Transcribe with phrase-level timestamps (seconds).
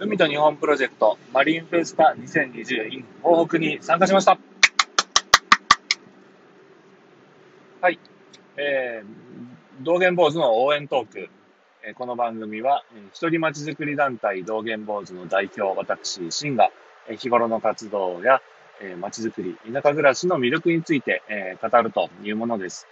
[0.00, 4.38] 海と日本プロジェクトマリンフェスタ2020 in 東北に参加しました。
[7.80, 7.98] はい。
[8.56, 11.28] えー、道元坊主の応援トーク。
[11.84, 16.70] えー、この番組は、えー、一人町づくり団体道元坊主の代表、私、シンが、
[17.08, 18.40] えー、日頃の活動や、
[18.80, 22.86] えー、町づくり、田舎暮らしの魅力について、えー、語るというものです。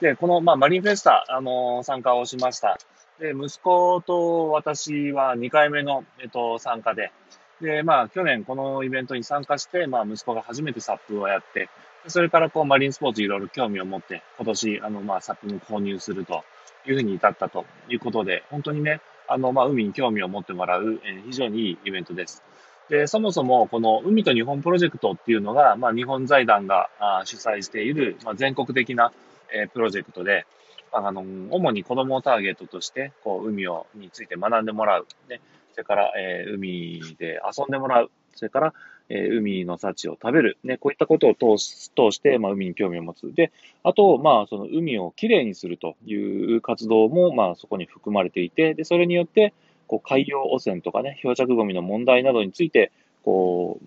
[0.00, 2.78] で、この、まあ、マリンフェスタ、あのー、参加をしました。
[3.20, 7.12] で、息子と私は2回目の、えっと、参加で、
[7.60, 11.70] で、まあ、去年このイベントに参加して、まあ、息子が初めてサップをやって、
[12.08, 16.44] それからこう、マリンスポーツいろいろ興味を持って、今年、あの、まあ、サップも購入すると
[16.86, 22.42] いうふうに至ったということで、本当にね、あの、まあ、海に興味を持ってもらう、え、非常にいいイベントです。
[22.90, 29.12] で、そもそも、この海と日本プロジェクトっていうのが、まあ、日本財団があ主催している、まあ、全国的な、
[29.52, 30.46] え、プロジェクトで、
[30.92, 35.06] あの、主に子供をターゲットとして、こう、海を、について学んでもらう。
[35.28, 35.40] ね。
[35.72, 38.10] それから、えー、海で遊んでもらう。
[38.34, 38.74] それから、
[39.08, 40.58] えー、海の幸を食べる。
[40.64, 40.78] ね。
[40.78, 43.32] こういったことを通す、通して、まあ、海に興味を持つ。
[43.34, 49.54] で、あと、まあ、その海をきれいにするという活動も、まあ、そこに含まれていて、で、それによって、
[49.86, 52.90] こう、海洋汚染とかね、漂着ゴミの問題などについて、
[53.22, 53.86] こう、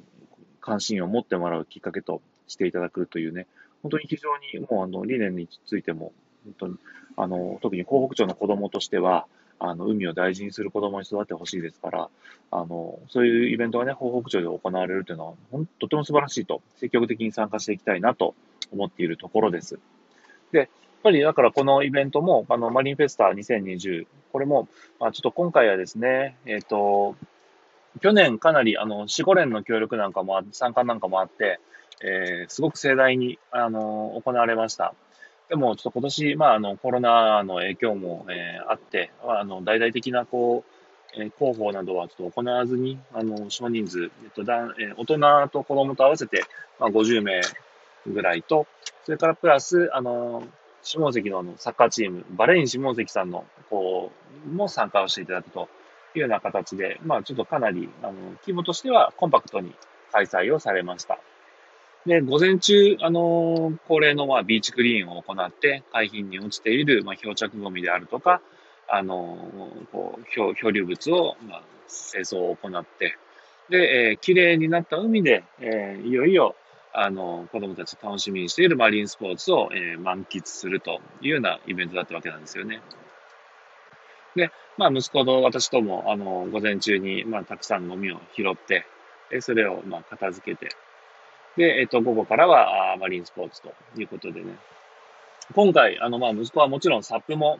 [0.61, 3.47] 関心を持ってもらうきっかけとしていただくというね、
[3.81, 6.11] 本当に非常にもうあの理念についても
[6.50, 6.75] 本当に、
[7.17, 9.25] あの、特に東北町の子供としては、
[9.59, 12.09] あの、海を大事にする子供に育ってほしいですから、
[12.52, 18.36] あの、そういうイベントがね、東北町で行われるというのは、ほんとても素晴らしいと、積極的に参加していきたいなと
[18.72, 19.80] 思っているところです。
[20.52, 20.67] で、やっ
[21.03, 24.69] ぱりだからこのイベントも、あの、マリンフェスタ2020、これも、
[25.00, 27.16] まあ、ちょっと今回はですね、えっ、ー、と、
[28.02, 31.59] 去年かなり、あの、四五連の協力なんかも参加なんかもあって、
[32.02, 34.94] えー、すごく盛大に、あの、行われました。
[35.50, 40.64] でも、ちょっと今年、まあ、あの、コロナの影響も、えー、あって、あの、大々的な、こ
[41.17, 46.44] う、えー、広報などはちょっと行わずに、あの、少人数、えっと、だえー、大人と子供と合わせて、
[46.80, 47.41] まあ、50名
[48.06, 48.67] ぐらいと、
[49.06, 50.44] それからプラス、あの、
[50.84, 54.12] 下関のサッカーチーム、バレイン下関さんの、こ
[54.46, 55.68] う、も参加をしていただくと
[56.13, 59.73] いうような形で、まあ、ちょっとかなり、あの、規模としてはコンパクトに
[60.12, 61.18] 開催をされました。
[62.05, 68.41] で、午前中、あの恒例の、まあ、ビーチクリーンを行って、海浜に落ちている、まあ、漂着ゴミであるとか、
[68.87, 73.17] あのこう漂、漂流物を、まあ、清掃を行って、
[73.69, 76.55] で、えー、綺麗になった海で、えー、いよいよ、
[76.93, 82.81] あの、子供たち楽しみにしているマリンスポーツを、えー、満喫するというようなイベントだったわけなんですよね。
[84.35, 88.85] で、まあ、息子と私とも、あの、午前中に、まあ、たくさんゴミを拾って、
[89.29, 90.75] でそれを、まあ、片付けて、
[91.57, 94.55] で、えっと、午後からは、マリンスポーツということでね。
[95.55, 97.59] 今回、あの、まあ、息子はもちろんサップも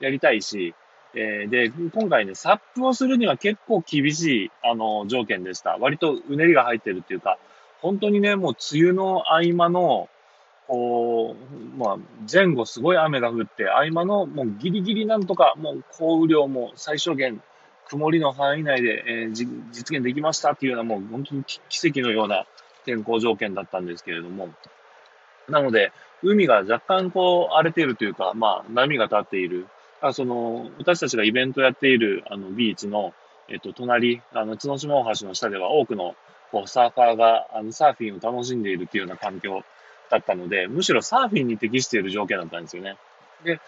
[0.00, 0.74] やりたいし、
[1.14, 5.76] えー、で、今回ね、サップをするには結構厳しい、あの、条件でした。
[5.78, 7.38] 割とうねりが入ってるっていうか、
[7.80, 10.08] 本当にね、もう梅雨の合間の、
[10.66, 11.96] こう、まあ、
[12.30, 17.40] 前後すごい雨が降って、合間のもうギリギリなんとか、もう降雨量も最小限、
[17.88, 22.46] 曇りの範囲内で、えー、実現できましたっていうような、もう本当に奇跡のような
[22.88, 24.48] 天候条件だったんですけれども、
[25.48, 29.66] なので、海が若干こう荒れているというか、まあ波が立っている。
[30.00, 33.12] あその、私たちがイベントやっているあのビーチの、
[33.48, 36.14] えっと、隣、あの、角島大橋の下では多くの
[36.50, 39.62] こうサーファーがあのサーフィンを楽しんでいるというような環境
[40.10, 42.96] だったので、むしろサーフィンに適している条件だったんですよね。
[43.44, 43.60] で、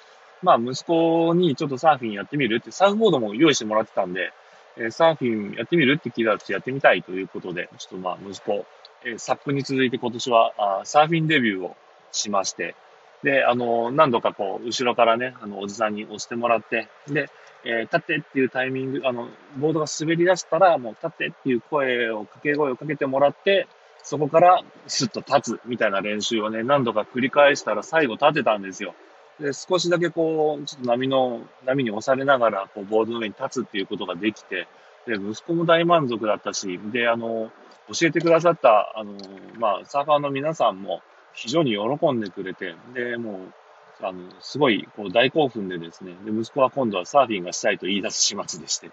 [0.42, 4.32] まあ息子にちょっとサーフィンやってみるって、サーフボードも用意してもらってたんで、
[4.76, 8.64] えサーフィンやってみるって聞いたらやってみたいということで、ちょっとまあ息子、
[9.05, 11.77] えー、サップに続いて今年はあサーフィンデビューを
[12.12, 12.75] しまして、
[13.22, 17.28] で、あの、何度かこう、後ろからね、あの、おじさんに押してもらって、で、
[17.65, 19.28] えー、立ってっていうタイミング、あの、
[19.59, 23.66] ボードが滑り出したら、もう立ってっていう声を、掛け声をかけてもらって、
[24.03, 28.94] そこからスッと立つみたいな練習をね、何度か繰り返したら最後立てたんですよ。
[29.38, 34.67] で、少しだけこう、ちょっと波の、波に押されながら、こう、ボードの上に立つっていうことができて、
[35.10, 37.50] で、息子も大満足だったし、で、あの、
[37.88, 39.14] 教えてくださった、あの、
[39.58, 41.02] まあ、サーファーの皆さんも
[41.35, 48.90] 非常に喜んでくれて、で、もう、あの、すごい、こう、大興奮でですね、で、息子は今度はサーフィンがしたいと言い出す始末でして、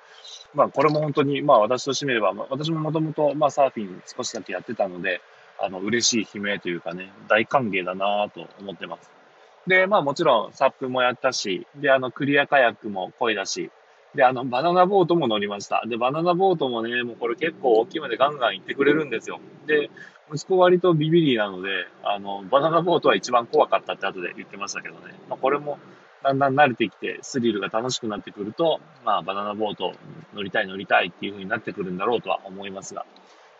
[0.53, 5.21] まあ、これも本当に、まあ、私としてみれば、私ももともと、まあ、サーフィン少しだけやってたので、
[5.59, 9.11] あの、嬉しい悲鳴というかね、大歓迎だなと思ってます。
[9.67, 13.69] で、まあ、もちろん、サップもやったし、で、あの、クリアカヤックも声だし、
[14.17, 15.83] で、あの、バナナボートも乗りました。
[15.85, 19.39] で、バナナボートもね、もうこれ結構大きいまでガンガン行ってくれるんですよ。
[19.67, 19.91] で、
[20.33, 25.13] 息子割とビビリなので、あの、バナナボートは一番怖かったって後で言ってましたけどね。
[25.29, 25.77] まあ、これも、
[26.23, 29.93] だんだん慣れてきて、スリルが楽しくなってくると、まあ、バナナボート
[30.33, 33.05] 乗りたい乗りたいっていう風になってくるんだろうとは思いますが、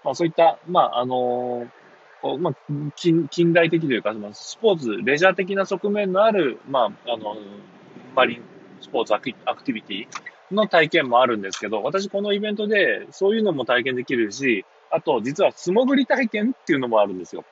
[0.04, 2.56] まあ、そういった、まあ、あのーまあ、
[2.96, 7.36] 近近代的というか、スポーツ、レジャー的な側面のある、まあ、あの、
[8.16, 8.42] マリン
[8.82, 10.08] スポーツアクティビティ
[10.52, 17.44] の体験もあるんですけど、私このイベントでそういうのも体験できるし、あと実は素潜り体験っていうのもあるんですよ。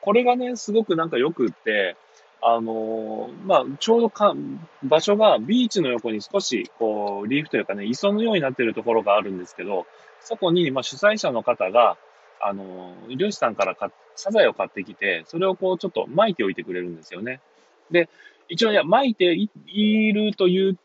[0.00, 1.96] これがね、すごくなんかよくって、
[2.42, 4.34] あのー、まあ、ちょうどか、
[4.84, 9.86] 場所がビーチの横に少し、こう、リーフというかね、磯のようになっているところがあるんですけど、
[10.20, 11.96] そこに、まあ、主催者の方が、
[12.40, 17.40] あのー、漁師さんからかサザエを買ってきて、それをこう、ちょっと巻いておいてくれるんですよね。
[17.90, 18.08] で、
[18.48, 20.78] 一応、いや、巻いているという、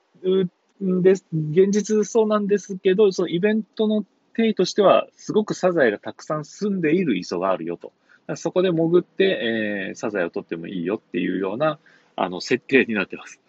[0.81, 7.93] です、現実そうなんですけど、そのイベントの定義としては、すごくサザエがたくさん住んでいる磯があるよと。
[8.35, 11.79] そこで潜って、えー、サザエを取ってもいいよっていうような、
[12.15, 13.39] あの、設定になってます。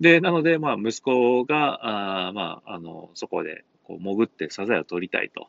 [0.00, 5.48] で、なので、まあ、息子が、あまあ、あの、そこで、こう、潜ってサザエを取りたいと。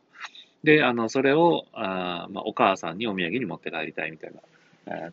[0.63, 4.42] で、あの、それを、あまあ、お母さんにお土産に持って帰りたいみたいな、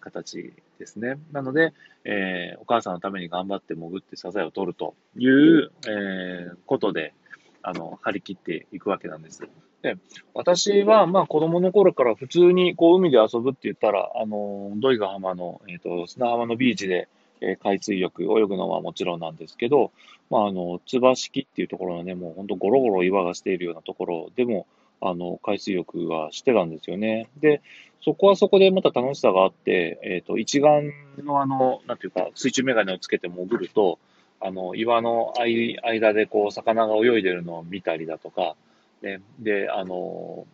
[0.00, 1.19] 形ですね。
[1.32, 1.73] なので、
[2.05, 7.15] えー、お母さんのために頑張って潜ってサザエを取るという、えー、ことで、
[7.62, 9.43] あの、張り切っていくわけなんです。
[9.82, 9.97] で、
[10.35, 17.09] 私は、まあ、子供の頃から普通に、こう、海で遊ぶって言ったら、あの、土井ヶ浜の、えっ、ー、と、砂浜のビーチで、
[17.41, 19.93] え、海水浴、泳ぐのはもちろんなんですけど、
[20.31, 24.67] まあ、あの、つば式っていうところのね、もう本当ゴロゴロ岩がしているようなところでも、
[25.00, 27.29] あの、海水浴はしてたんですよね。
[27.38, 27.62] で、
[28.03, 33.99] そこはそこでまた楽しさがあって、えっ、ー、と、一眼のあの、なんていうか、水中メガネをつけて潜ると、
[34.41, 35.35] あの、岩の
[35.83, 38.55] 間でこう、魚が泳いでるのを見たりだとか、
[39.03, 40.47] ね、で、あの、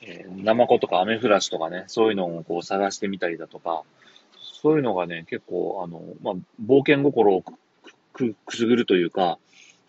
[0.00, 3.82] えー、ナマコとかアメフラシとかね、そういうのをこう探してみたりだとか、
[4.62, 7.52] そういうのがね、結構、あの、まあ、冒険心をく、
[8.12, 9.38] く、くすぐるというか、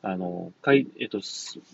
[0.07, 1.19] あの、海、えっと、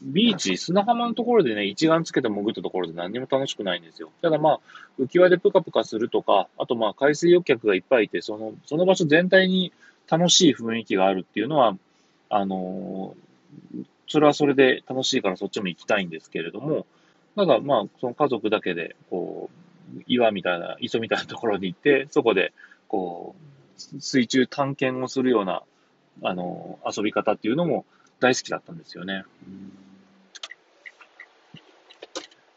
[0.03, 4.09] ビーチ、砂浜のところでね、一眼つけて潜ったところで何にも楽しくないんですよ。
[4.21, 4.59] ただまあ、
[4.97, 9.73] 浮き輪でプカプカするとか、あとまあ、海水浴客がいっぱいいて、その、その場所全体に
[10.09, 11.75] 楽しい雰囲気があるっていうのは、
[12.29, 13.17] あの、
[14.07, 16.85] それはそれで楽しいからそっちも行きたいんですけれども、
[17.35, 19.49] ただまあ、その家族だけで、こ
[19.93, 22.53] う、岩みたいな、磯みたいなところに行って、そこで、
[22.87, 23.35] こ
[23.77, 25.63] う、水中探検をするような、
[26.23, 27.83] あの、遊び方っていうのも、
[28.21, 29.25] 大好きだったんですよね。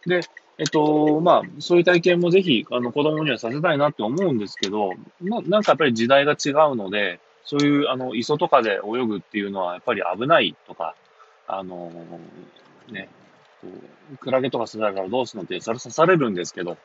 [0.06, 0.20] で、
[0.58, 10.94] えっと、まあ、そういう体験もぜひ、あの、子供にはさせたいなって思うんですけど、ななんかやっぱり時代が違うので、そういう、あの、磯とかで泳ぐっていうのはやっぱり危ないとか、
[11.46, 11.90] あの
[12.90, 13.08] ね、
[13.61, 13.69] こ
[14.12, 16.76] うクラゲとかすられたらどうするのってそれ刺されるんですけど、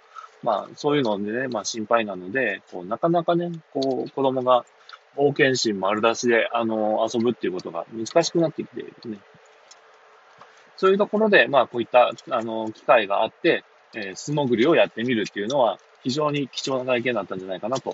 [0.43, 4.65] まあ、そういうのでね、まあ心配なので、こう、なかなかね、こう、子供が
[5.15, 9.19] 冒険心丸出しで、あの、遊ぶっていうことが難しくなってきているね。
[10.77, 13.63] そういうところで、まあ、こういった、あの、機会があって、
[13.93, 17.93] えー、素潜りをやってみるっていうのは、非常に貴重な体験だったんじゃないかなと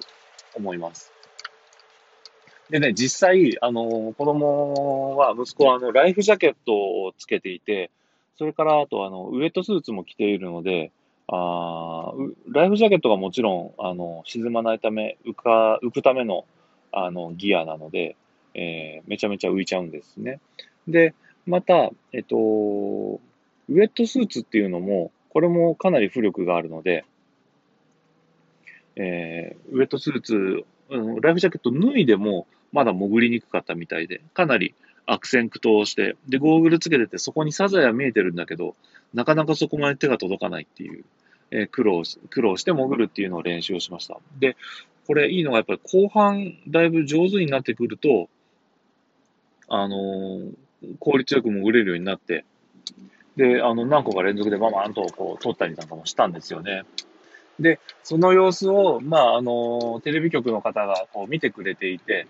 [0.54, 1.12] 思います。
[2.70, 7.92] でね、実際、あの、子供は、息子は、あの、ライフジャケットをつけていて、
[8.38, 10.92] それから、あと、あの、ウエットスーツも着ているので、
[11.28, 12.14] あ
[12.52, 16.46] ライフジャケットがもちろん、あの、沈まないため、浮か、浮くための、
[16.96, 18.16] あの、ギアなので、
[18.54, 20.40] えー、めちゃめちゃ浮いちゃうんですね。
[20.88, 21.14] で、
[21.46, 27.04] また、えっと、ウェットスーツっていうのも、これもかなり浮力があるので、
[28.96, 34.74] えー、ウェットスーツ、うん、ライフジャケット脱いでも、まだ潜りにくかったみたいで、かなり
[35.06, 38.76] 悪戦苦闘して、で、ゴーグルつけてて、そこにサザエは見えてるんだけど、
[39.14, 41.04] なかなかそこまで手が届かないっていう、
[41.52, 44.20] えー、苦労し、苦労して潜るっていうのを練習をしました。
[44.40, 44.56] で、
[45.08, 48.30] これいいのがやっぱり後半だいぶ上手になってくると、
[49.68, 50.54] あのー、
[51.00, 52.46] 効率よく潜れるようになって、
[53.36, 56.84] で、あの、何個か連続でババンとこう撮ったりなんかもしたんですよね。
[57.60, 62.28] で、その様子を、まあ、あの、テレビ局の方がこう見てくれていて、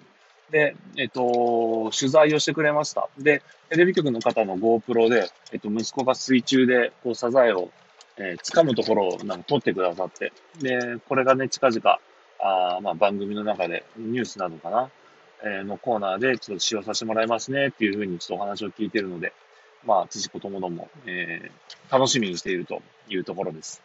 [0.52, 3.10] で、えっと、取材をしてくれました。
[3.18, 7.72] で、テレビ局の方の GoPro で、えっと、息子が水中で、こう、サザエを、
[8.18, 12.00] えー、掴むところをなんか撮ってくださって、で、これがね、近々、
[12.40, 14.90] あまあ、番組の中でニュースなのかな、
[15.44, 19.34] えー、のコーナーでちょっと使用させてもらいますねっていうふうにちょっとお話を聞いているので、
[19.86, 23.82] まあ、父子ともども、えー、楽しみにしているというところです。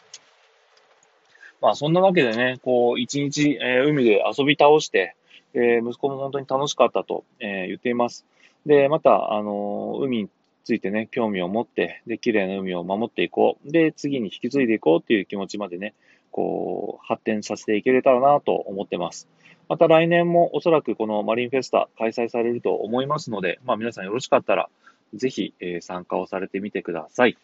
[1.61, 5.15] まあ、そんなわけでね、こう、一日、えー、海で遊び倒して、
[5.53, 8.25] えー、息子も本当に楽しかったと、えー、言っています。
[8.65, 10.29] で、また、あのー、海に
[10.65, 13.71] ついてね、興味を持って、で、綺麗な海を守っていこう。
[13.71, 15.93] で、次に引き継いでいこうっていう気持ちまでね、
[16.31, 19.29] こう、発展させていけれたらなと思ってます。
[19.69, 24.69] また来年もおそらくこのマリンフェスタ開催されると思いますので、まあ皆さんよろしかったら、
[25.15, 27.37] ぜひ、参加をされてみてください。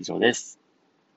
[0.00, 0.61] 以上です。